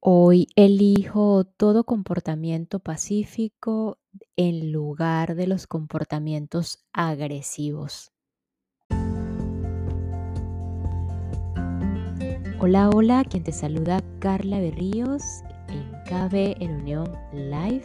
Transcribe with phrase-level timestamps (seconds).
[0.00, 3.98] Hoy elijo todo comportamiento pacífico
[4.36, 8.12] en lugar de los comportamientos agresivos.
[12.58, 15.22] Hola, hola, quien te saluda Carla Berríos
[15.68, 17.84] en KB en Unión Live,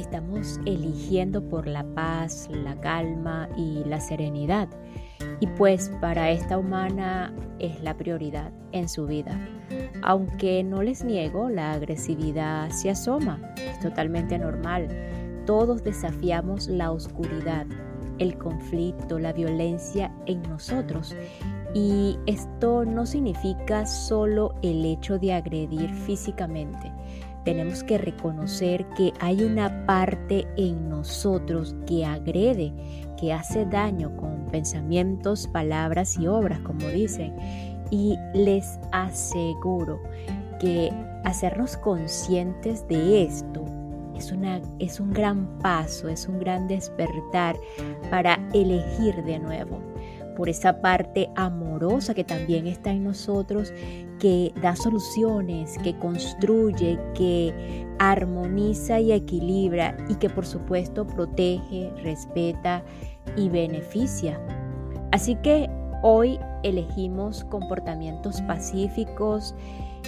[0.00, 4.68] estamos eligiendo por la paz, la calma y la serenidad.
[5.40, 9.38] Y pues para esta humana es la prioridad en su vida.
[10.02, 14.88] Aunque no les niego, la agresividad se asoma, es totalmente normal.
[15.46, 17.66] Todos desafiamos la oscuridad,
[18.18, 21.14] el conflicto, la violencia en nosotros
[21.74, 26.92] y esto no significa solo el hecho de agredir físicamente.
[27.44, 32.72] Tenemos que reconocer que hay una parte en nosotros que agrede,
[33.18, 37.34] que hace daño con pensamientos, palabras y obras, como dicen.
[37.90, 40.00] Y les aseguro
[40.60, 40.92] que
[41.24, 43.64] hacernos conscientes de esto
[44.14, 47.56] es, una, es un gran paso, es un gran despertar
[48.10, 49.89] para elegir de nuevo
[50.40, 53.74] por esa parte amorosa que también está en nosotros,
[54.18, 62.82] que da soluciones, que construye, que armoniza y equilibra y que por supuesto protege, respeta
[63.36, 64.40] y beneficia.
[65.12, 65.68] Así que
[66.02, 69.54] hoy elegimos comportamientos pacíficos,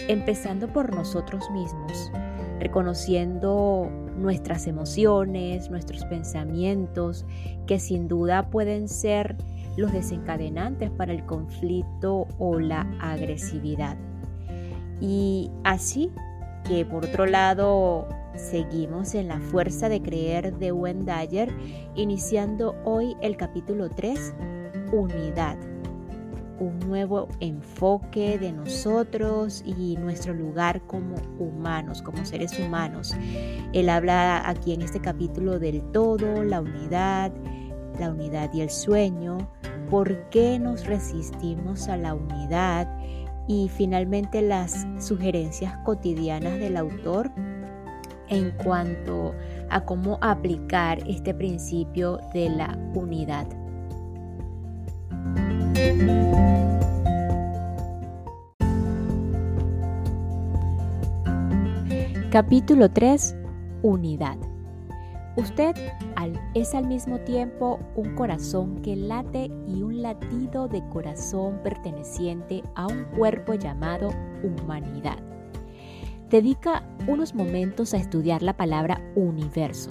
[0.08, 2.10] empezando por nosotros mismos,
[2.58, 7.26] reconociendo nuestras emociones, nuestros pensamientos,
[7.66, 9.36] que sin duda pueden ser
[9.76, 13.96] los desencadenantes para el conflicto o la agresividad.
[15.00, 16.10] Y así
[16.64, 21.52] que por otro lado seguimos en la fuerza de creer de Wendayer,
[21.94, 24.34] iniciando hoy el capítulo 3,
[24.92, 25.56] unidad.
[26.60, 33.16] Un nuevo enfoque de nosotros y nuestro lugar como humanos, como seres humanos.
[33.72, 37.32] Él habla aquí en este capítulo del todo, la unidad,
[38.02, 39.38] la unidad y el sueño,
[39.88, 42.88] por qué nos resistimos a la unidad
[43.46, 47.30] y finalmente las sugerencias cotidianas del autor
[48.28, 49.34] en cuanto
[49.70, 53.46] a cómo aplicar este principio de la unidad.
[62.32, 63.36] Capítulo 3.
[63.82, 64.51] Unidad.
[65.36, 65.74] Usted
[66.52, 72.86] es al mismo tiempo un corazón que late y un latido de corazón perteneciente a
[72.86, 74.10] un cuerpo llamado
[74.42, 75.16] humanidad.
[76.28, 79.90] Dedica unos momentos a estudiar la palabra universo,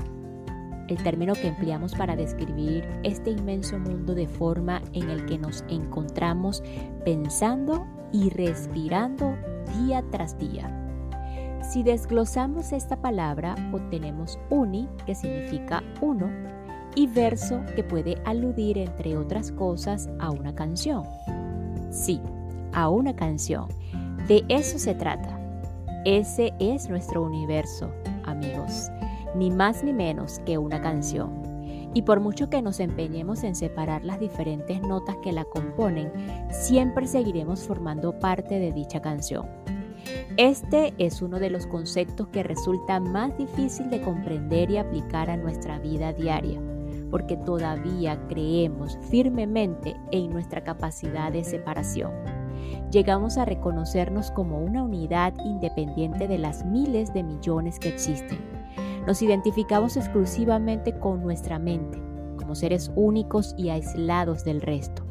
[0.88, 5.64] el término que empleamos para describir este inmenso mundo de forma en el que nos
[5.70, 6.62] encontramos
[7.04, 9.36] pensando y respirando
[9.76, 10.81] día tras día.
[11.62, 16.30] Si desglosamos esta palabra, obtenemos uni, que significa uno,
[16.96, 21.04] y verso, que puede aludir, entre otras cosas, a una canción.
[21.90, 22.20] Sí,
[22.74, 23.68] a una canción.
[24.28, 25.40] De eso se trata.
[26.04, 27.92] Ese es nuestro universo,
[28.26, 28.90] amigos.
[29.36, 31.42] Ni más ni menos que una canción.
[31.94, 36.12] Y por mucho que nos empeñemos en separar las diferentes notas que la componen,
[36.50, 39.61] siempre seguiremos formando parte de dicha canción.
[40.42, 45.38] Este es uno de los conceptos que resulta más difícil de comprender y aplicar a
[45.38, 46.60] nuestra vida diaria,
[47.12, 52.12] porque todavía creemos firmemente en nuestra capacidad de separación.
[52.90, 58.40] Llegamos a reconocernos como una unidad independiente de las miles de millones que existen.
[59.06, 62.02] Nos identificamos exclusivamente con nuestra mente,
[62.40, 65.11] como seres únicos y aislados del resto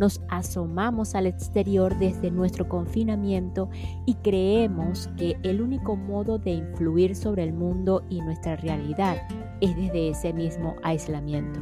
[0.00, 3.68] nos asomamos al exterior desde nuestro confinamiento
[4.06, 9.22] y creemos que el único modo de influir sobre el mundo y nuestra realidad
[9.60, 11.60] es desde ese mismo aislamiento.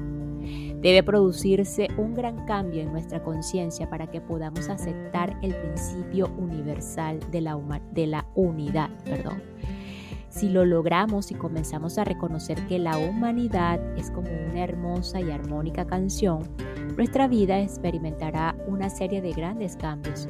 [0.80, 7.18] Debe producirse un gran cambio en nuestra conciencia para que podamos aceptar el principio universal
[7.32, 7.58] de la,
[7.92, 8.90] de la unidad.
[9.04, 9.42] Perdón.
[10.28, 15.30] Si lo logramos y comenzamos a reconocer que la humanidad es como una hermosa y
[15.30, 16.42] armónica canción,
[16.96, 20.28] nuestra vida experimentará una serie de grandes cambios.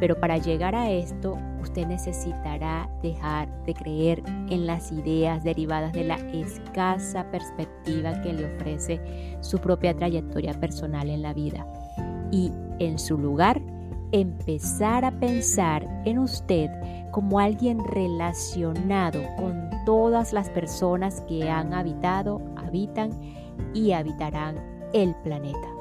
[0.00, 6.04] Pero para llegar a esto, usted necesitará dejar de creer en las ideas derivadas de
[6.04, 11.66] la escasa perspectiva que le ofrece su propia trayectoria personal en la vida.
[12.30, 13.60] Y en su lugar,
[14.12, 16.70] empezar a pensar en usted
[17.10, 23.10] como alguien relacionado con todas las personas que han habitado, habitan
[23.74, 24.56] y habitarán
[24.92, 25.77] el planeta.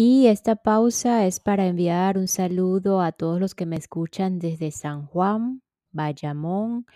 [0.00, 4.70] Y esta pausa es para enviar un saludo a todos los que me escuchan desde
[4.70, 5.60] San Juan,
[5.90, 6.86] Bayamón,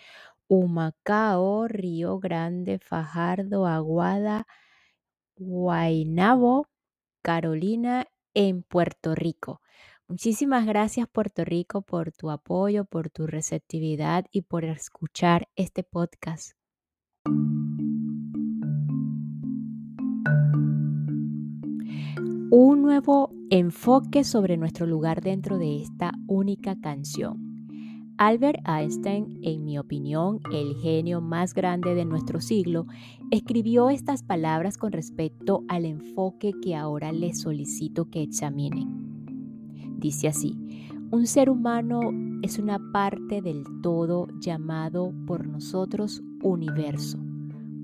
[0.47, 4.47] Humacao, Río Grande, Fajardo, Aguada,
[5.35, 6.69] Guaynabo,
[7.23, 9.61] Carolina, en Puerto Rico.
[10.07, 16.53] Muchísimas gracias Puerto Rico por tu apoyo, por tu receptividad y por escuchar este podcast.
[22.55, 27.39] Un nuevo enfoque sobre nuestro lugar dentro de esta única canción.
[28.19, 32.85] Albert Einstein, en mi opinión, el genio más grande de nuestro siglo,
[33.31, 38.87] escribió estas palabras con respecto al enfoque que ahora les solicito que examinen.
[39.97, 40.55] Dice así,
[41.11, 42.01] un ser humano
[42.43, 47.17] es una parte del todo llamado por nosotros universo,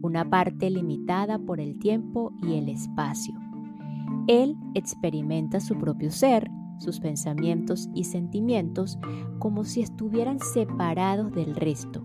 [0.02, 3.47] una parte limitada por el tiempo y el espacio.
[4.26, 8.98] Él experimenta su propio ser sus pensamientos y sentimientos
[9.38, 12.02] como si estuvieran separados del resto,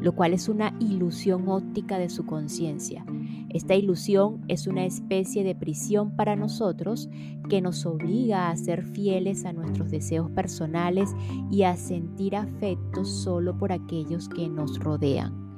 [0.00, 3.04] lo cual es una ilusión óptica de su conciencia.
[3.48, 7.08] Esta ilusión es una especie de prisión para nosotros
[7.48, 11.14] que nos obliga a ser fieles a nuestros deseos personales
[11.50, 15.48] y a sentir afecto solo por aquellos que nos rodean.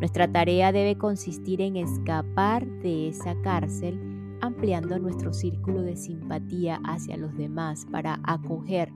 [0.00, 4.09] Nuestra tarea debe consistir en escapar de esa cárcel
[4.40, 8.92] ampliando nuestro círculo de simpatía hacia los demás para acoger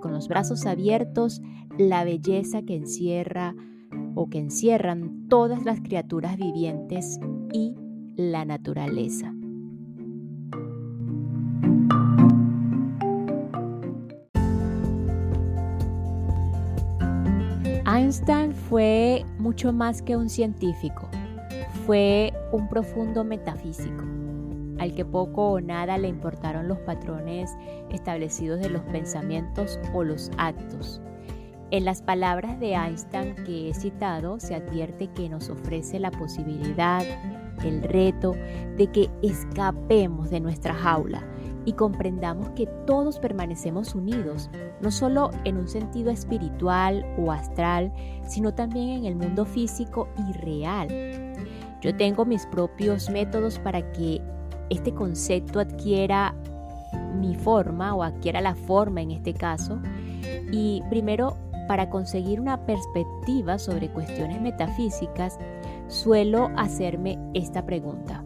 [0.00, 1.40] con los brazos abiertos
[1.78, 3.54] la belleza que encierra
[4.14, 7.18] o que encierran todas las criaturas vivientes
[7.52, 7.74] y
[8.16, 9.34] la naturaleza.
[17.86, 21.08] Einstein fue mucho más que un científico,
[21.86, 24.04] fue un profundo metafísico
[24.84, 27.50] al que poco o nada le importaron los patrones
[27.90, 31.00] establecidos de los pensamientos o los actos.
[31.70, 37.02] En las palabras de Einstein que he citado se advierte que nos ofrece la posibilidad,
[37.64, 38.32] el reto
[38.76, 41.26] de que escapemos de nuestra jaula
[41.64, 44.50] y comprendamos que todos permanecemos unidos,
[44.82, 47.90] no solo en un sentido espiritual o astral,
[48.26, 50.88] sino también en el mundo físico y real.
[51.80, 54.20] Yo tengo mis propios métodos para que
[54.70, 56.34] este concepto adquiera
[57.18, 59.78] mi forma o adquiera la forma en este caso.
[60.52, 61.36] Y primero,
[61.68, 65.38] para conseguir una perspectiva sobre cuestiones metafísicas,
[65.88, 68.24] suelo hacerme esta pregunta.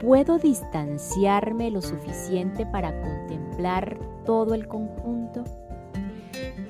[0.00, 5.44] ¿Puedo distanciarme lo suficiente para contemplar todo el conjunto?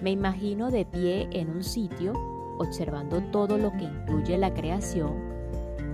[0.00, 2.12] Me imagino de pie en un sitio,
[2.58, 5.14] observando todo lo que incluye la creación,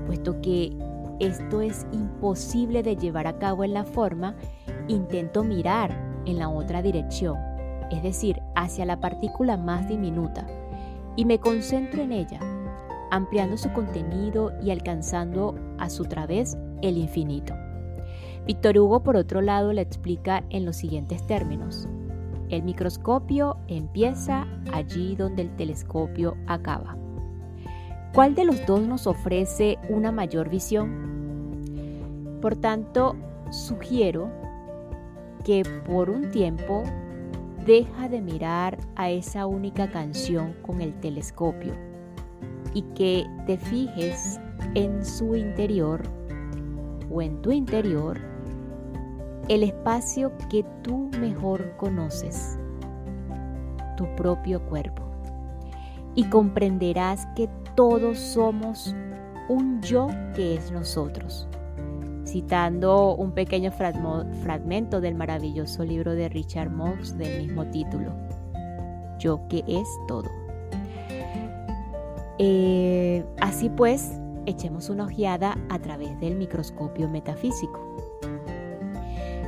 [0.06, 0.76] puesto que
[1.22, 4.34] esto es imposible de llevar a cabo en la forma,
[4.88, 5.96] intento mirar
[6.26, 7.38] en la otra dirección,
[7.92, 10.44] es decir, hacia la partícula más diminuta,
[11.14, 12.40] y me concentro en ella,
[13.12, 17.54] ampliando su contenido y alcanzando a su través el infinito.
[18.44, 21.88] Víctor Hugo, por otro lado, le explica en los siguientes términos.
[22.48, 26.96] El microscopio empieza allí donde el telescopio acaba.
[28.12, 31.12] ¿Cuál de los dos nos ofrece una mayor visión?
[32.42, 33.14] Por tanto,
[33.50, 34.28] sugiero
[35.44, 36.82] que por un tiempo
[37.64, 41.72] deja de mirar a esa única canción con el telescopio
[42.74, 44.40] y que te fijes
[44.74, 46.02] en su interior
[47.12, 48.18] o en tu interior
[49.48, 52.58] el espacio que tú mejor conoces,
[53.96, 55.02] tu propio cuerpo.
[56.16, 58.96] Y comprenderás que todos somos
[59.48, 61.48] un yo que es nosotros.
[62.32, 68.14] Citando un pequeño fragmento del maravilloso libro de Richard Mox del mismo título,
[69.18, 70.30] Yo que es todo.
[72.38, 77.78] Eh, así pues, echemos una ojeada a través del microscopio metafísico.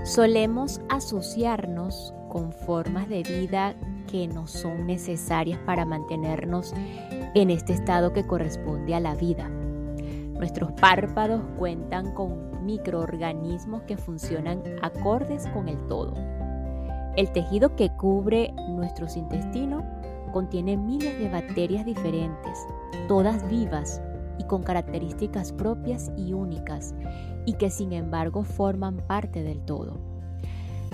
[0.04, 3.74] Solemos asociarnos con formas de vida
[4.10, 6.74] que no son necesarias para mantenernos
[7.34, 9.50] en este estado que corresponde a la vida.
[10.44, 16.12] Nuestros párpados cuentan con microorganismos que funcionan acordes con el todo.
[17.16, 19.82] El tejido que cubre nuestros intestinos
[20.34, 22.58] contiene miles de bacterias diferentes,
[23.08, 24.02] todas vivas
[24.38, 26.94] y con características propias y únicas,
[27.46, 30.13] y que sin embargo forman parte del todo.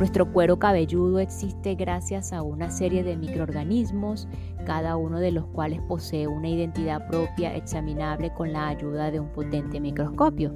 [0.00, 4.28] Nuestro cuero cabelludo existe gracias a una serie de microorganismos,
[4.64, 9.28] cada uno de los cuales posee una identidad propia examinable con la ayuda de un
[9.28, 10.54] potente microscopio.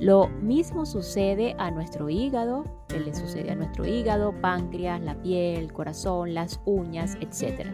[0.00, 5.70] Lo mismo sucede a nuestro hígado, que le sucede a nuestro hígado, páncreas, la piel,
[5.70, 7.66] corazón, las uñas, etc.,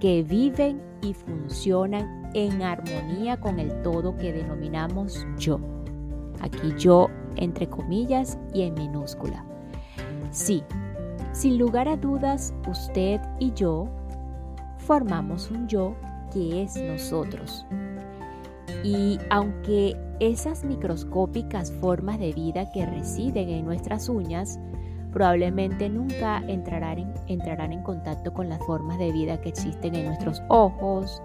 [0.00, 5.60] que viven y funcionan en armonía con el todo que denominamos yo.
[6.40, 9.44] Aquí yo entre comillas y en minúscula.
[10.34, 10.64] Sí,
[11.32, 13.86] sin lugar a dudas, usted y yo
[14.78, 15.94] formamos un yo
[16.32, 17.64] que es nosotros.
[18.82, 24.58] Y aunque esas microscópicas formas de vida que residen en nuestras uñas
[25.12, 30.06] probablemente nunca entrarán en, entrarán en contacto con las formas de vida que existen en
[30.06, 31.22] nuestros ojos,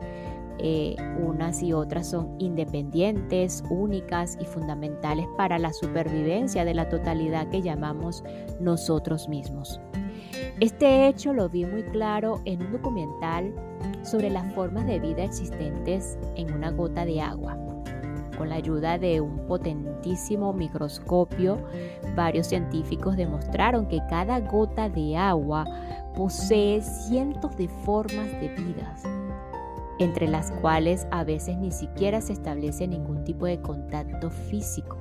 [0.62, 7.48] eh, unas y otras son independientes, únicas y fundamentales para la supervivencia de la totalidad
[7.50, 8.24] que llamamos
[8.60, 9.80] nosotros mismos.
[10.60, 13.54] Este hecho lo vi muy claro en un documental
[14.04, 17.58] sobre las formas de vida existentes en una gota de agua.
[18.38, 21.58] Con la ayuda de un potentísimo microscopio,
[22.16, 25.66] varios científicos demostraron que cada gota de agua
[26.16, 29.04] posee cientos de formas de vidas
[30.00, 34.98] entre las cuales a veces ni siquiera se establece ningún tipo de contacto físico.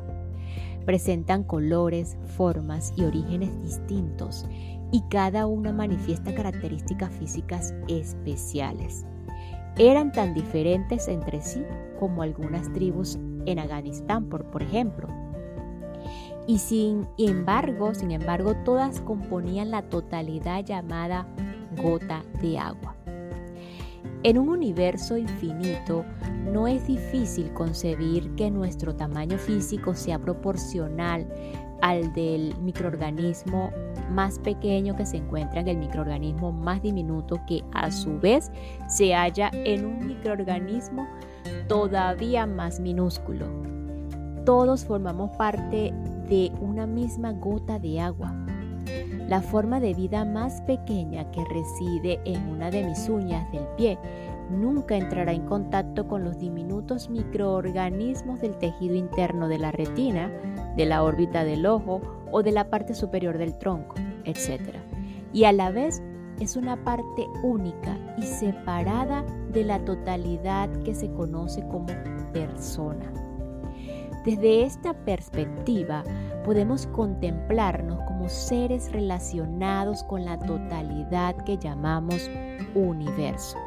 [0.85, 4.47] Presentan colores, formas y orígenes distintos
[4.91, 9.05] y cada una manifiesta características físicas especiales.
[9.77, 11.63] Eran tan diferentes entre sí
[12.01, 15.09] como algunas tribus en Afganistán, por, por ejemplo.
[16.47, 21.27] Y sin embargo, sin embargo, todas componían la totalidad llamada
[21.77, 22.97] gota de agua.
[24.25, 26.05] En un universo infinito,
[26.53, 31.27] no es difícil concebir que nuestro tamaño físico sea proporcional
[31.83, 33.71] al del microorganismo
[34.11, 38.51] más pequeño que se encuentra en el microorganismo más diminuto que a su vez
[38.89, 41.07] se halla en un microorganismo
[41.69, 43.47] todavía más minúsculo.
[44.45, 45.95] Todos formamos parte
[46.29, 48.35] de una misma gota de agua
[49.29, 53.99] la forma de vida más pequeña que reside en una de mis uñas del pie
[54.51, 60.31] nunca entrará en contacto con los diminutos microorganismos del tejido interno de la retina,
[60.77, 62.01] de la órbita del ojo
[62.33, 64.77] o de la parte superior del tronco, etc.
[65.35, 66.03] Y a la vez
[66.41, 71.89] es una parte única y separada de la totalidad que se conoce como
[72.33, 73.13] persona.
[74.25, 76.05] Desde esta perspectiva
[76.49, 82.31] podemos contemplarnos como seres relacionados con la totalidad que llamamos
[82.75, 83.59] universo.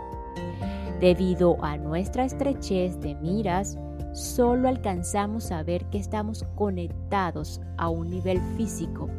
[0.99, 3.77] Debido a nuestra estrechez de miras,
[4.13, 9.09] solo alcanzamos a ver que estamos conectados a un nivel físico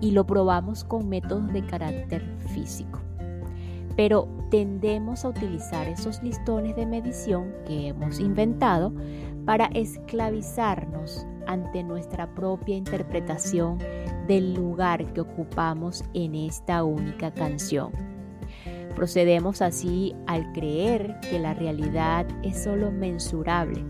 [0.00, 2.22] y lo probamos con métodos de carácter
[2.54, 3.00] físico.
[3.98, 8.94] Pero tendemos a utilizar esos listones de medición que hemos inventado
[9.44, 13.78] para esclavizarnos ante nuestra propia interpretación
[14.26, 17.92] del lugar que ocupamos en esta única canción.
[18.94, 23.84] Procedemos así al creer que la realidad es solo mensurable,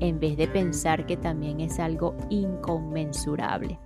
[0.00, 3.78] en vez de pensar que también es algo inconmensurable.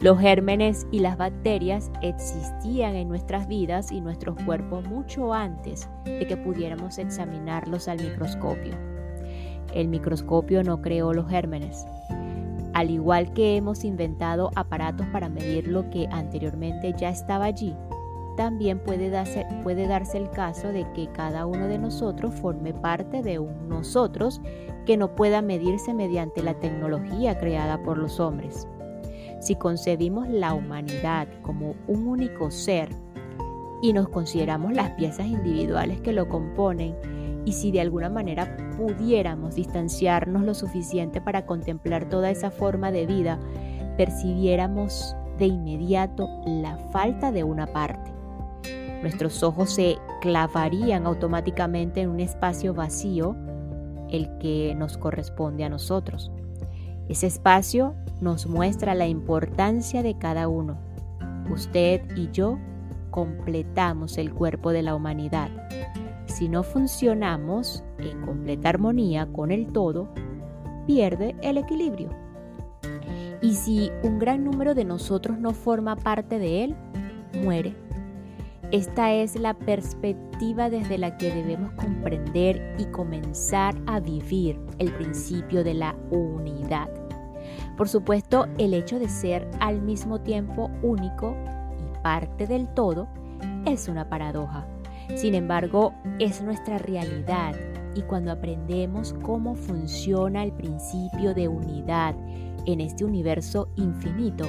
[0.00, 6.24] Los gérmenes y las bacterias existían en nuestras vidas y nuestros cuerpos mucho antes de
[6.24, 8.74] que pudiéramos examinarlos al microscopio.
[9.74, 11.84] El microscopio no creó los gérmenes.
[12.78, 17.74] Al igual que hemos inventado aparatos para medir lo que anteriormente ya estaba allí,
[18.36, 19.44] también puede darse,
[20.16, 24.40] el caso de que cada uno de nosotros forme parte de un nosotros
[24.86, 28.68] que no pueda medirse mediante la tecnología creada por los hombres.
[29.40, 32.90] Si concebimos la humanidad como un único ser
[33.82, 36.94] y nos consideramos las piezas individuales que lo componen,
[37.48, 43.06] y si de alguna manera pudiéramos distanciarnos lo suficiente para contemplar toda esa forma de
[43.06, 43.38] vida,
[43.96, 48.12] percibiéramos de inmediato la falta de una parte.
[49.00, 53.34] Nuestros ojos se clavarían automáticamente en un espacio vacío,
[54.10, 56.30] el que nos corresponde a nosotros.
[57.08, 60.76] Ese espacio nos muestra la importancia de cada uno.
[61.50, 62.58] Usted y yo
[63.10, 65.67] completamos el cuerpo de la humanidad
[66.38, 70.08] si no funcionamos en completa armonía con el todo,
[70.86, 72.10] pierde el equilibrio.
[73.42, 76.76] Y si un gran número de nosotros no forma parte de él,
[77.42, 77.74] muere.
[78.70, 85.64] Esta es la perspectiva desde la que debemos comprender y comenzar a vivir el principio
[85.64, 86.88] de la unidad.
[87.76, 91.34] Por supuesto, el hecho de ser al mismo tiempo único
[91.80, 93.08] y parte del todo
[93.66, 94.68] es una paradoja.
[95.14, 97.54] Sin embargo, es nuestra realidad
[97.94, 102.14] y cuando aprendemos cómo funciona el principio de unidad
[102.66, 104.44] en este universo infinito,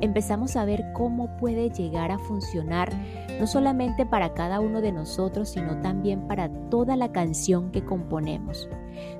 [0.00, 2.90] empezamos a ver cómo puede llegar a funcionar
[3.38, 8.68] no solamente para cada uno de nosotros, sino también para toda la canción que componemos.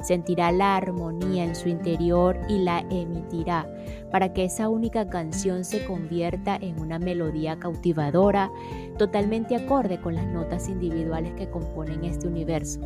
[0.02, 3.66] Sentirá la armonía en su interior y la emitirá
[4.11, 8.50] para que esa única canción se convierta en una melodía cautivadora,
[8.97, 12.80] totalmente acorde con las notas individuales que componen este universo.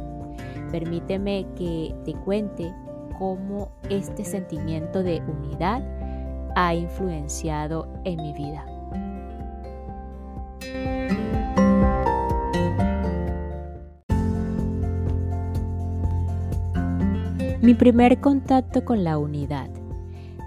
[0.71, 2.73] Permíteme que te cuente
[3.19, 5.83] cómo este sentimiento de unidad
[6.57, 8.72] ha influenciado en mi vida.
[17.63, 19.71] Mi primer contacto con la unidad.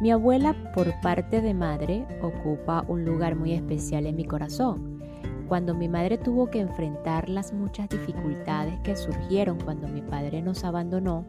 [0.02, 4.96] Mi abuela por parte de madre ocupa un lugar muy especial en mi corazón
[5.48, 10.64] cuando mi madre tuvo que enfrentar las muchas dificultades que surgieron cuando mi padre nos
[10.64, 11.26] abandonó,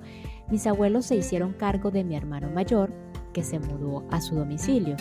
[0.51, 2.93] mis abuelos se hicieron cargo de mi hermano mayor,
[3.33, 4.97] que se mudó a su domicilio.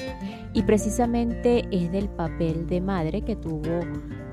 [0.53, 3.79] Y precisamente es del papel de madre que tuvo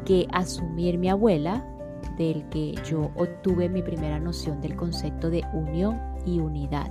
[0.05, 1.65] que asumir mi abuela,
[2.19, 6.91] del que yo obtuve mi primera noción del concepto de unión y unidad.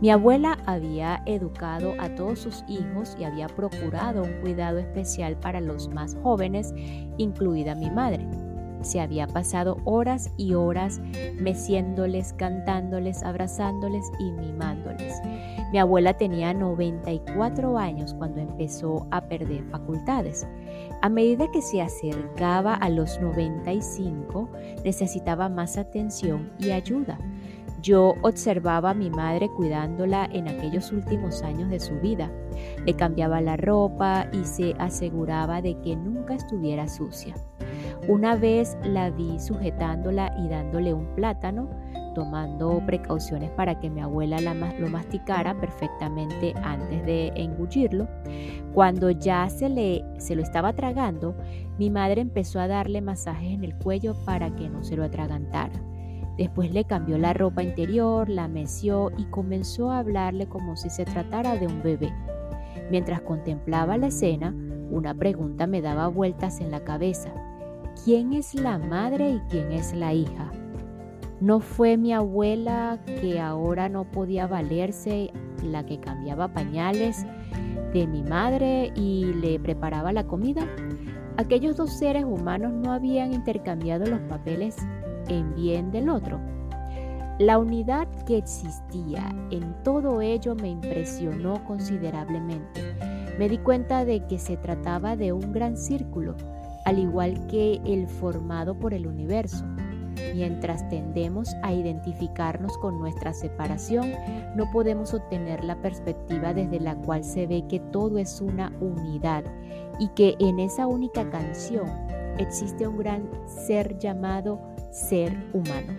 [0.00, 5.60] Mi abuela había educado a todos sus hijos y había procurado un cuidado especial para
[5.60, 6.72] los más jóvenes,
[7.16, 8.24] incluida mi madre.
[8.82, 11.00] Se había pasado horas y horas
[11.40, 15.20] meciéndoles, cantándoles, abrazándoles y mimándoles.
[15.72, 20.46] Mi abuela tenía 94 años cuando empezó a perder facultades.
[21.02, 24.48] A medida que se acercaba a los 95,
[24.84, 27.18] necesitaba más atención y ayuda.
[27.80, 32.30] Yo observaba a mi madre cuidándola en aquellos últimos años de su vida.
[32.84, 37.34] Le cambiaba la ropa y se aseguraba de que nunca estuviera sucia.
[38.08, 41.68] Una vez la vi sujetándola y dándole un plátano,
[42.14, 48.08] tomando precauciones para que mi abuela lo masticara perfectamente antes de engullirlo.
[48.72, 51.36] Cuando ya se, le, se lo estaba tragando,
[51.78, 55.80] mi madre empezó a darle masajes en el cuello para que no se lo atragantara.
[56.36, 61.04] Después le cambió la ropa interior, la meció y comenzó a hablarle como si se
[61.04, 62.12] tratara de un bebé.
[62.90, 64.54] Mientras contemplaba la escena,
[64.90, 67.30] una pregunta me daba vueltas en la cabeza.
[68.04, 70.50] ¿Quién es la madre y quién es la hija?
[71.40, 75.30] ¿No fue mi abuela que ahora no podía valerse
[75.62, 77.26] la que cambiaba pañales
[77.92, 80.66] de mi madre y le preparaba la comida?
[81.36, 84.76] Aquellos dos seres humanos no habían intercambiado los papeles
[85.28, 86.40] en bien del otro.
[87.38, 92.82] La unidad que existía en todo ello me impresionó considerablemente.
[93.38, 96.34] Me di cuenta de que se trataba de un gran círculo,
[96.84, 99.64] al igual que el formado por el universo.
[100.34, 104.12] Mientras tendemos a identificarnos con nuestra separación,
[104.56, 109.44] no podemos obtener la perspectiva desde la cual se ve que todo es una unidad
[110.00, 111.86] y que en esa única canción
[112.38, 114.60] existe un gran ser llamado
[114.98, 115.94] ser humano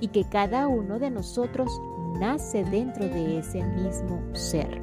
[0.00, 1.70] y que cada uno de nosotros
[2.18, 4.80] nace dentro de ese mismo ser.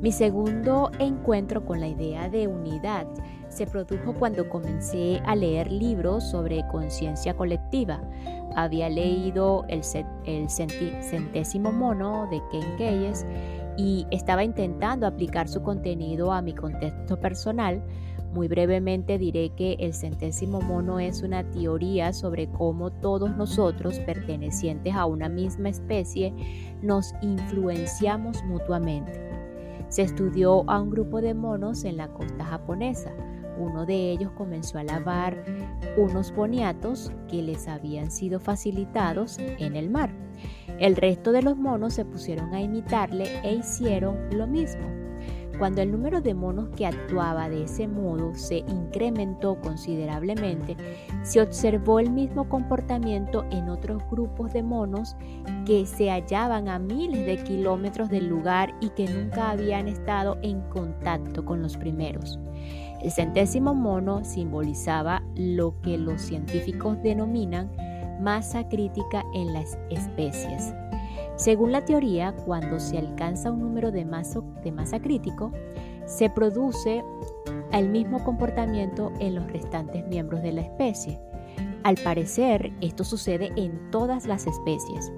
[0.00, 3.06] Mi segundo encuentro con la idea de unidad
[3.48, 8.02] se produjo cuando comencé a leer libros sobre conciencia colectiva.
[8.54, 13.26] Había leído el, centésimo mono de Ken Keyes
[13.78, 17.82] y estaba intentando aplicar su contenido a mi contexto personal
[18.36, 24.94] muy brevemente diré que el centésimo mono es una teoría sobre cómo todos nosotros, pertenecientes
[24.94, 26.34] a una misma especie,
[26.82, 29.26] nos influenciamos mutuamente.
[29.88, 33.10] Se estudió a un grupo de monos en la costa japonesa.
[33.58, 35.42] Uno de ellos comenzó a lavar
[35.96, 40.10] unos boniatos que les habían sido facilitados en el mar.
[40.78, 45.05] El resto de los monos se pusieron a imitarle e hicieron lo mismo.
[45.58, 50.76] Cuando el número de monos que actuaba de ese modo se incrementó considerablemente,
[51.22, 55.16] se observó el mismo comportamiento en otros grupos de monos
[55.64, 60.60] que se hallaban a miles de kilómetros del lugar y que nunca habían estado en
[60.68, 62.38] contacto con los primeros.
[63.02, 67.70] El centésimo mono simbolizaba lo que los científicos denominan
[68.20, 70.74] masa crítica en las especies.
[71.36, 75.52] Según la teoría, cuando se alcanza un número de masa, crítico,
[76.06, 77.04] se produce
[77.72, 81.20] el mismo comportamiento en los restantes miembros de la especie.
[81.82, 85.12] Al parecer, esto sucede en todas las especies.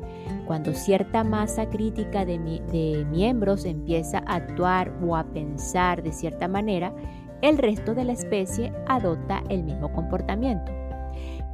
[0.47, 6.49] Cuando cierta masa crítica de, de, miembros empieza a actuar o a pensar de cierta
[6.49, 6.95] manera,
[7.43, 10.73] el resto de la especie adopta el mismo comportamiento.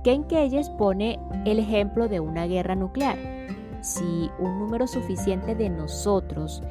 [0.02, 3.16] Ken Keyes pone el ejemplo de una guerra nuclear.
[3.84, 6.62] Si un número suficiente de nosotros,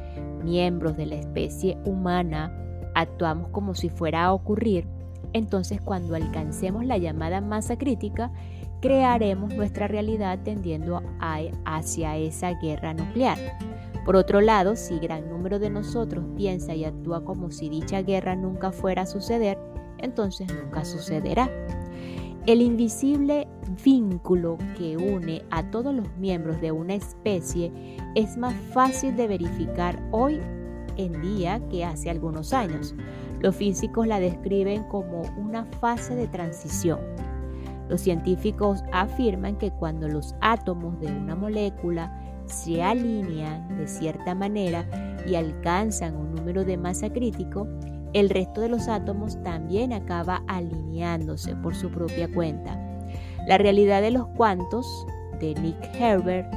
[0.43, 2.52] miembros de la especie humana,
[2.95, 4.88] actuamos como si fuera a ocurrir,
[5.32, 8.32] entonces cuando alcancemos la llamada masa crítica,
[8.82, 11.04] crearemos nuestra realidad tendiendo
[11.65, 13.38] hacia esa guerra nuclear.
[14.06, 18.36] Por otro lado, si gran número de nosotros piensa y actúa como si dicha guerra
[18.36, 19.60] nunca fuera a suceder,
[19.99, 21.47] entonces nunca sucederá.
[22.45, 23.47] El invisible
[23.86, 27.71] vínculo que une a todos los miembros de una especie
[28.15, 30.41] es más fácil de verificar hoy
[30.97, 32.95] en día que hace algunos años.
[33.39, 36.99] Los físicos la describen como una fase de transición.
[37.88, 44.86] Los científicos afirman que cuando los átomos de una molécula se alinean de cierta manera
[45.25, 47.69] y alcanzan un número de masa crítico,
[48.13, 52.80] el resto de los átomos también acaba alineándose por su propia cuenta.
[53.47, 55.06] La realidad de los cuantos
[55.39, 56.52] de Nick Herbert,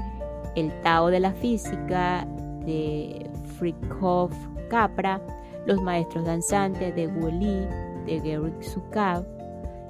[0.54, 2.26] el Tao de la física
[2.64, 4.32] de Fritjof
[4.68, 5.20] Capra,
[5.66, 7.66] los maestros danzantes de Wu-Li,
[8.06, 9.26] de Gary Zukav,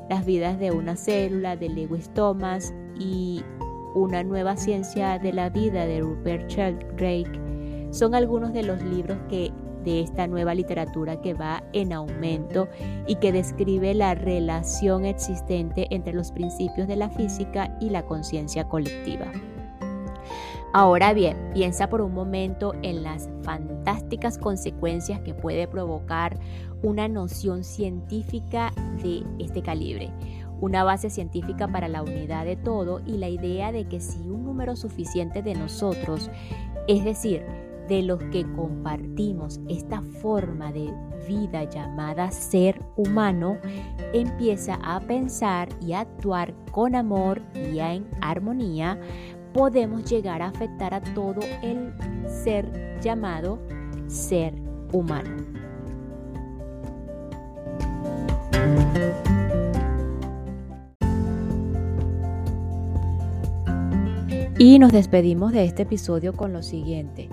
[0.08, 3.42] las vidas de una célula de Lewis Thomas y
[3.94, 7.40] una nueva ciencia de la vida de Rupert Sheldrake
[7.90, 9.52] son algunos de los libros que
[9.86, 12.68] de esta nueva literatura que va en aumento
[13.06, 18.68] y que describe la relación existente entre los principios de la física y la conciencia
[18.68, 19.30] colectiva.
[20.72, 26.38] Ahora bien, piensa por un momento en las fantásticas consecuencias que puede provocar
[26.82, 28.72] una noción científica
[29.02, 30.10] de este calibre,
[30.60, 34.44] una base científica para la unidad de todo y la idea de que si un
[34.44, 36.28] número suficiente de nosotros,
[36.88, 37.44] es decir,
[37.88, 40.92] de los que compartimos esta forma de
[41.26, 43.58] vida llamada ser humano,
[44.12, 48.98] empieza a pensar y a actuar con amor y en armonía,
[49.52, 51.92] podemos llegar a afectar a todo el
[52.28, 53.58] ser llamado
[54.06, 54.54] ser
[54.92, 55.36] humano.
[64.58, 67.28] Y nos despedimos de este episodio con lo siguiente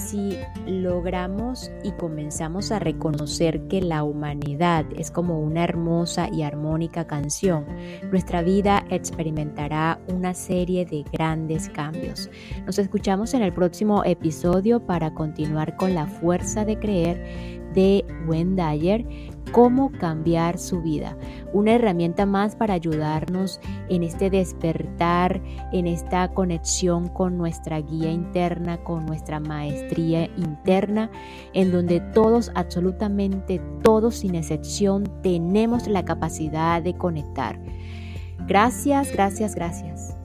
[0.00, 7.06] si logramos y comenzamos a reconocer que la humanidad es como una hermosa y armónica
[7.06, 7.66] canción,
[8.10, 12.30] nuestra vida experimentará una serie de grandes cambios.
[12.66, 19.06] Nos escuchamos en el próximo episodio para continuar con la fuerza de creer de Wendayer
[19.52, 21.16] cómo cambiar su vida.
[21.52, 25.40] Una herramienta más para ayudarnos en este despertar,
[25.72, 31.10] en esta conexión con nuestra guía interna, con nuestra maestría interna,
[31.52, 37.58] en donde todos, absolutamente todos sin excepción, tenemos la capacidad de conectar.
[38.46, 40.19] Gracias, gracias, gracias.